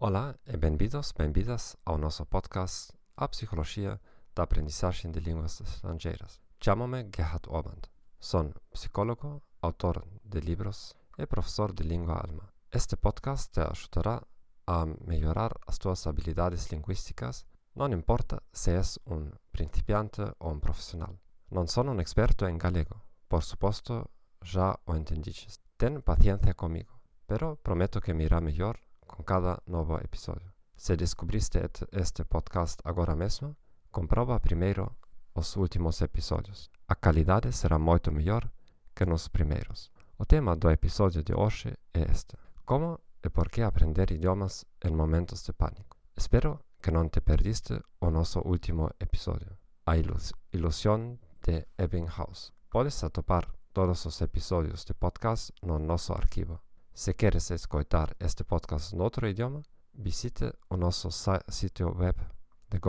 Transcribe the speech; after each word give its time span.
Olá 0.00 0.34
e 0.44 0.56
bem-vindos, 0.56 1.12
bem-vindas 1.12 1.76
ao 1.84 1.96
nosso 1.96 2.26
podcast 2.26 2.92
A 3.16 3.28
Psicologia 3.28 4.00
da 4.34 4.42
Aprendizagem 4.42 5.12
de 5.12 5.20
Línguas 5.20 5.60
Estrangeiras. 5.60 6.40
Chamo-me 6.60 7.08
Gerhard 7.14 7.48
Orband. 7.48 7.82
Sou 8.18 8.52
psicólogo, 8.72 9.40
autor 9.62 10.04
de 10.24 10.40
livros 10.40 10.97
e 11.18 11.26
professor 11.26 11.72
de 11.72 11.82
língua 11.82 12.20
alemã. 12.22 12.48
Este 12.72 12.96
podcast 12.96 13.50
te 13.50 13.60
ajudará 13.60 14.22
a 14.66 14.86
melhorar 15.06 15.52
as 15.66 15.78
tuas 15.78 16.06
habilidades 16.06 16.70
linguísticas, 16.70 17.44
não 17.74 17.92
importa 17.92 18.42
se 18.52 18.70
és 18.70 18.98
um 19.06 19.30
principiante 19.50 20.22
ou 20.38 20.52
um 20.52 20.60
profissional. 20.60 21.18
Não 21.50 21.66
sou 21.66 21.84
um 21.84 22.00
experto 22.00 22.46
em 22.46 22.58
galego, 22.58 23.00
por 23.28 23.42
suposto 23.42 24.08
já 24.42 24.78
o 24.86 24.94
entendiste. 24.94 25.58
Ten 25.76 26.00
paciência 26.00 26.54
comigo, 26.54 27.00
pero 27.26 27.56
prometo 27.56 28.00
que 28.00 28.12
me 28.12 28.24
irá 28.24 28.40
melhor 28.40 28.78
com 29.06 29.22
cada 29.24 29.62
novo 29.66 29.96
episódio. 29.98 30.52
Se 30.76 30.96
descobriste 30.96 31.58
este 31.92 32.24
podcast 32.24 32.80
agora 32.84 33.16
mesmo, 33.16 33.56
comprova 33.90 34.38
primeiro 34.38 34.96
os 35.34 35.56
últimos 35.56 36.00
episódios. 36.02 36.70
A 36.86 36.94
qualidade 36.94 37.52
será 37.52 37.78
muito 37.78 38.12
melhor 38.12 38.50
que 38.94 39.06
nos 39.06 39.28
primeiros. 39.28 39.90
O 40.20 40.26
tema 40.26 40.56
do 40.56 40.68
episódio 40.68 41.22
de 41.22 41.32
hoje 41.32 41.72
é 41.94 42.02
este: 42.10 42.36
Como 42.64 42.98
e 43.22 43.30
por 43.30 43.48
que 43.48 43.62
aprender 43.62 44.10
idiomas 44.10 44.64
em 44.84 44.90
momentos 44.90 45.44
de 45.44 45.52
pânico. 45.52 45.96
Espero 46.16 46.58
que 46.82 46.90
não 46.90 47.08
te 47.08 47.20
perdiste 47.20 47.80
o 48.00 48.10
nosso 48.10 48.40
último 48.40 48.90
episódio, 48.98 49.56
A 49.86 49.96
ilus 49.96 50.32
Ilusão 50.52 51.16
de 51.40 51.64
Ebbinghaus. 51.78 52.52
Podes 52.68 53.04
atopar 53.04 53.46
todos 53.72 54.04
os 54.06 54.20
episódios 54.20 54.84
de 54.84 54.92
podcast 54.92 55.52
no 55.62 55.78
nosso 55.78 56.12
arquivo. 56.12 56.58
Se 56.92 57.14
queres 57.14 57.52
escutar 57.52 58.12
este 58.18 58.42
podcast 58.42 58.96
em 58.96 59.00
outro 59.00 59.28
idioma, 59.28 59.62
visite 59.94 60.52
o 60.68 60.76
nosso 60.76 61.10
sítio 61.48 61.96
web 61.96 62.18
de 62.68 62.80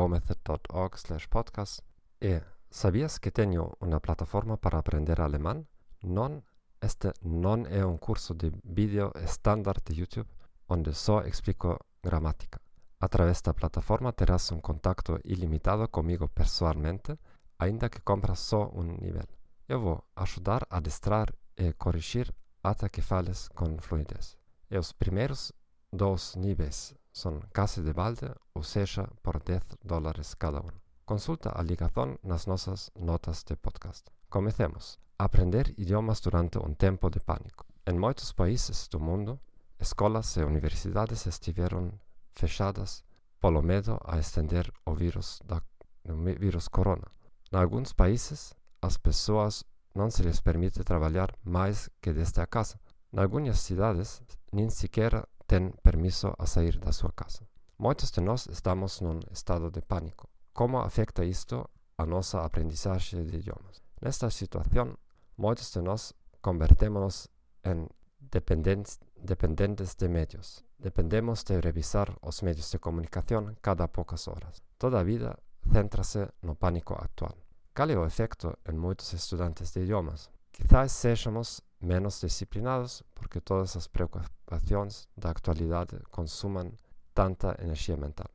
podcast 1.29 1.83
e 2.19 2.41
sabias 2.71 3.19
que 3.19 3.29
tenho 3.29 3.71
uma 3.79 3.99
plataforma 4.01 4.57
para 4.57 4.79
aprender 4.79 5.21
alemão? 5.21 5.63
Não, 6.01 6.41
este 6.81 7.11
não 7.21 7.65
é 7.65 7.85
um 7.85 7.97
curso 7.97 8.33
de 8.33 8.51
vídeo 8.63 9.11
estándar 9.23 9.77
de 9.85 9.99
YouTube 9.99 10.29
onde 10.69 10.93
só 10.93 11.21
explico 11.21 11.79
gramática. 12.01 12.61
Através 12.99 13.41
da 13.41 13.53
plataforma 13.53 14.13
terás 14.13 14.51
um 14.51 14.61
contato 14.61 15.19
ilimitado 15.23 15.87
comigo 15.87 16.29
pessoalmente, 16.29 17.17
ainda 17.57 17.89
que 17.89 18.01
compras 18.01 18.39
só 18.39 18.69
um 18.73 18.83
nível. 18.83 19.27
Eu 19.67 19.79
vou 19.81 20.03
ajudar 20.15 20.65
a 20.69 20.79
destrar 20.79 21.33
e 21.57 21.73
corrigir 21.73 22.33
até 22.63 22.87
que 22.89 23.01
fales 23.01 23.47
com 23.49 23.77
fluidez. 23.79 24.37
E 24.69 24.77
os 24.77 24.91
primeiros 24.91 25.51
dois 25.91 26.35
níveis 26.35 26.93
são 27.11 27.41
quase 27.53 27.81
de 27.81 27.93
balde, 27.93 28.29
ou 28.53 28.63
seja, 28.63 29.07
por 29.23 29.41
10 29.41 29.61
dólares 29.83 30.33
cada 30.35 30.59
um. 30.59 30.88
Consulta 31.09 31.51
a 31.55 31.63
ligação 31.63 32.19
nas 32.23 32.45
nossas 32.45 32.91
notas 32.95 33.43
de 33.43 33.55
podcast. 33.55 34.03
Comecemos. 34.29 34.99
Aprender 35.17 35.73
idiomas 35.75 36.19
durante 36.19 36.59
um 36.59 36.71
tempo 36.75 37.09
de 37.09 37.19
pânico. 37.19 37.65
Em 37.87 37.97
muitos 37.97 38.31
países 38.31 38.87
do 38.87 38.99
mundo, 38.99 39.39
escolas 39.79 40.37
e 40.37 40.43
universidades 40.43 41.25
estiveram 41.25 41.91
fechadas 42.35 43.03
pelo 43.41 43.63
medo 43.63 43.97
a 44.05 44.19
estender 44.19 44.71
o 44.85 44.93
vírus 44.93 45.41
da 45.43 45.63
o 46.07 46.13
vírus 46.39 46.67
corona. 46.67 47.07
Em 47.51 47.57
alguns 47.57 47.91
países, 47.91 48.53
as 48.79 48.95
pessoas 48.95 49.63
não 49.95 50.11
se 50.11 50.21
lhes 50.21 50.39
permite 50.39 50.83
trabalhar 50.83 51.35
mais 51.43 51.89
que 51.99 52.13
desde 52.13 52.39
a 52.39 52.45
casa. 52.45 52.79
Em 53.11 53.19
algumas 53.19 53.59
cidades, 53.61 54.21
nem 54.53 54.69
sequer 54.69 55.27
têm 55.47 55.71
permisso 55.81 56.31
a 56.37 56.45
sair 56.45 56.77
da 56.77 56.91
sua 56.91 57.11
casa. 57.11 57.39
Muitos 57.79 58.11
de 58.11 58.21
nós 58.21 58.45
estamos 58.45 59.01
num 59.01 59.19
estado 59.31 59.71
de 59.71 59.81
pânico. 59.81 60.29
Como 60.59 60.77
afeta 60.79 61.23
isto 61.23 61.69
a 61.97 62.05
nossa 62.05 62.41
aprendizagem 62.41 63.23
de 63.23 63.37
idiomas? 63.37 63.81
Nesta 64.01 64.29
situação, 64.29 64.97
muitos 65.37 65.71
de 65.71 65.79
nós 65.79 66.13
convertemos-nos 66.41 67.29
em 67.63 67.87
dependentes, 68.19 68.99
dependentes 69.15 69.95
de 69.95 70.09
médios. 70.09 70.65
Dependemos 70.77 71.45
de 71.45 71.57
revisar 71.61 72.13
os 72.21 72.41
meios 72.41 72.69
de 72.69 72.77
comunicação 72.77 73.55
cada 73.61 73.87
poucas 73.87 74.27
horas. 74.27 74.61
Toda 74.77 75.01
vida 75.01 75.39
centra-se 75.71 76.27
no 76.41 76.55
pânico 76.55 76.93
atual. 76.93 77.37
Qual 77.73 77.89
é 77.89 77.97
o 77.97 78.05
efecto 78.05 78.53
em 78.67 78.75
muitos 78.75 79.13
estudantes 79.13 79.71
de 79.71 79.83
idiomas? 79.83 80.29
Quizás 80.51 80.91
sejamos 80.91 81.61
menos 81.79 82.19
disciplinados 82.19 83.01
porque 83.15 83.39
todas 83.39 83.77
as 83.77 83.87
preocupações 83.87 85.07
da 85.15 85.29
atualidade 85.29 85.97
consumam 86.11 86.69
tanta 87.13 87.55
energia 87.63 87.95
mental. 87.95 88.27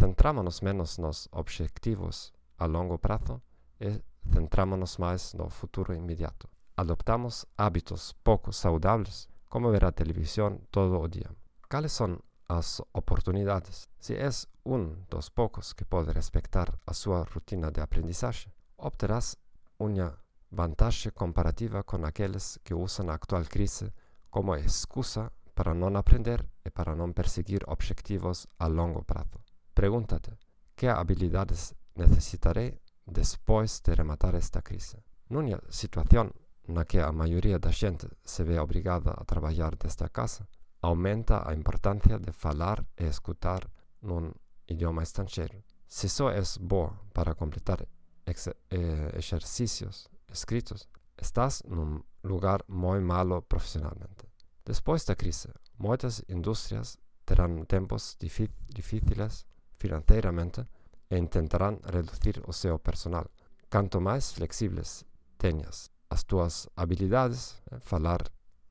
centrámonos 0.00 0.62
menos 0.62 0.98
nos 0.98 1.28
obxectivos 1.30 2.32
a 2.56 2.64
longo 2.66 2.96
prazo 2.96 3.42
e 3.78 4.00
centrámonos 4.32 4.96
máis 4.96 5.36
no 5.36 5.52
futuro 5.52 5.92
inmediato. 5.92 6.48
Adoptamos 6.74 7.44
hábitos 7.60 8.16
pouco 8.24 8.48
saudáveis 8.48 9.28
como 9.52 9.68
ver 9.68 9.84
a 9.84 9.92
televisión 9.92 10.64
todo 10.70 10.96
o 10.96 11.08
día. 11.08 11.28
Cales 11.68 11.92
son 11.92 12.24
as 12.48 12.80
oportunidades? 12.96 13.92
Se 14.00 14.16
és 14.16 14.48
un 14.64 15.04
dos 15.12 15.28
poucos 15.28 15.76
que 15.76 15.84
pode 15.84 16.16
respectar 16.16 16.72
a 16.88 16.96
súa 16.96 17.28
rutina 17.28 17.68
de 17.68 17.84
aprendizaxe, 17.84 18.48
obterás 18.80 19.36
unha 19.76 20.16
vantaxe 20.48 21.12
comparativa 21.12 21.84
con 21.84 22.08
aqueles 22.08 22.56
que 22.64 22.72
usan 22.72 23.12
a 23.12 23.20
actual 23.20 23.52
crise 23.52 23.92
como 24.32 24.56
excusa 24.56 25.28
para 25.52 25.76
non 25.76 25.92
aprender 26.00 26.48
e 26.64 26.72
para 26.72 26.96
non 26.96 27.12
perseguir 27.12 27.68
obxectivos 27.68 28.48
a 28.56 28.64
longo 28.64 29.04
prazo. 29.04 29.44
Pregúntate, 29.74 30.38
que 30.74 30.88
habilidades 30.88 31.74
necesitarei 31.94 32.80
despois 33.06 33.82
de 33.82 33.94
rematar 33.94 34.34
esta 34.34 34.62
crise? 34.62 35.02
Nunha 35.28 35.60
situación 35.68 36.32
na 36.66 36.84
que 36.84 37.00
a 37.00 37.12
maioría 37.12 37.58
da 37.58 37.72
xente 37.72 38.08
se 38.24 38.44
ve 38.44 38.58
obrigada 38.58 39.10
a 39.10 39.24
traballar 39.24 39.76
desta 39.76 40.08
casa, 40.08 40.48
aumenta 40.80 41.42
a 41.46 41.54
importancia 41.54 42.18
de 42.18 42.32
falar 42.32 42.86
e 42.96 43.06
escutar 43.06 43.68
nun 44.02 44.32
idioma 44.66 45.02
estranxeiro. 45.02 45.62
Se 45.86 46.08
só 46.08 46.30
és 46.30 46.56
boa 46.58 46.94
para 47.12 47.34
completar 47.34 47.86
ex 48.24 48.48
eh, 48.70 49.10
exercicios 49.14 50.08
escritos, 50.30 50.88
estás 51.16 51.62
nun 51.66 52.06
lugar 52.22 52.64
moi 52.68 53.00
malo 53.00 53.42
profesionalmente. 53.42 54.30
Despois 54.64 55.04
da 55.04 55.16
crise, 55.16 55.50
moitas 55.76 56.22
industrias 56.28 56.98
terán 57.24 57.66
tempos 57.66 58.16
difíciles 58.18 59.46
financeiramente 59.80 60.68
e 61.08 61.16
intentarán 61.16 61.80
reducir 61.88 62.44
o 62.44 62.52
seu 62.52 62.76
personal. 62.78 63.32
Canto 63.72 63.98
máis 63.98 64.36
flexibles 64.36 65.08
teñas 65.40 65.88
as 66.10 66.24
túas 66.24 66.68
habilidades, 66.74 67.62
eh, 67.70 67.78
falar 67.78 68.20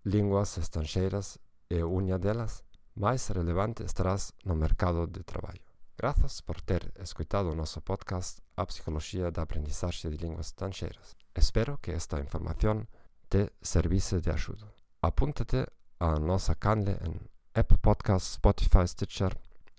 linguas 0.04 0.58
estranxeiras 0.58 1.40
é 1.72 1.82
unha 1.88 2.20
delas, 2.20 2.68
máis 3.00 3.32
relevante 3.32 3.88
estarás 3.88 4.36
no 4.44 4.60
mercado 4.60 5.08
de 5.08 5.24
traballo. 5.24 5.64
Grazas 5.96 6.44
por 6.44 6.60
ter 6.62 6.92
escoitado 7.00 7.52
o 7.52 7.56
noso 7.56 7.80
podcast 7.80 8.44
A 8.60 8.68
Psicoloxía 8.68 9.32
da 9.32 9.44
Aprendizaxe 9.44 10.12
de 10.12 10.20
Linguas 10.20 10.52
Estranxeiras. 10.52 11.16
Espero 11.34 11.80
que 11.80 11.96
esta 11.96 12.20
información 12.20 12.88
te 13.32 13.52
servise 13.62 14.20
de 14.20 14.32
axuda. 14.32 14.68
Apúntate 15.00 15.64
á 16.00 16.20
nosa 16.20 16.56
canle 16.56 17.00
en 17.04 17.24
Apple 17.56 17.80
Podcasts, 17.80 18.36
Spotify, 18.36 18.84
Stitcher, 18.88 19.32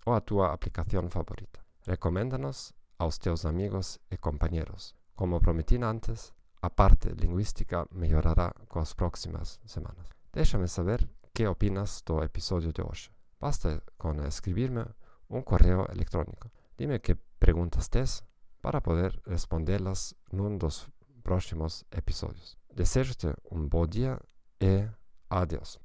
ou 0.07 0.15
a 0.15 0.21
tua 0.21 0.53
aplicação 0.53 1.09
favorita. 1.09 1.61
Recomenda-nos 1.87 2.73
aos 2.99 3.19
teus 3.19 3.45
amigos 3.45 3.99
e 4.11 4.17
companheiros. 4.17 4.95
Como 5.15 5.41
prometi 5.41 5.77
antes, 5.83 6.33
a 6.63 6.69
parte 6.71 7.09
linguística 7.09 7.87
melhorará 7.91 8.55
com 8.69 8.79
as 8.79 8.93
próximas 8.93 9.59
semanas. 9.65 10.09
Deixa-me 10.33 10.69
saber 10.69 11.09
que 11.33 11.47
opinas 11.47 12.03
do 12.05 12.23
episódio 12.23 12.73
de 12.73 12.83
hoje. 12.83 13.11
Basta 13.41 13.83
com 13.97 14.13
escrever-me 14.27 14.85
um 15.29 15.43
correio 15.43 15.87
eletrônico. 15.91 16.51
Dime 16.77 16.99
que 16.99 17.15
perguntas 17.39 17.89
tens 17.89 18.23
para 18.61 18.81
poder 18.81 19.19
respondê-las 19.27 20.15
num 20.33 20.59
dos 20.59 20.89
próximos 21.23 21.85
episódios. 21.91 22.59
Desejo-te 22.75 23.35
um 23.51 23.67
bom 23.67 23.87
dia 23.87 24.21
e 24.61 24.87
adeus. 25.31 25.79